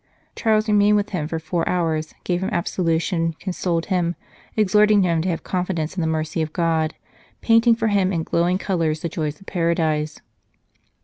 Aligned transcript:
Charles 0.35 0.67
remained 0.67 0.97
with 0.97 1.11
him 1.11 1.27
for 1.27 1.37
four 1.37 1.69
hours, 1.69 2.15
gave 2.23 2.41
him 2.41 2.49
absolution, 2.51 3.33
consoled 3.33 3.85
him, 3.93 4.15
exhorting 4.57 5.03
him 5.03 5.21
to 5.21 5.29
have 5.29 5.43
confidence 5.43 5.95
in 5.95 6.01
the 6.01 6.07
mercy 6.07 6.41
of 6.41 6.53
God, 6.53 6.95
painting 7.41 7.75
for 7.75 7.89
him 7.89 8.11
in 8.11 8.23
glowing 8.23 8.57
colours 8.57 9.01
the 9.01 9.09
joys 9.09 9.39
of 9.39 9.45
Paradise. 9.45 10.19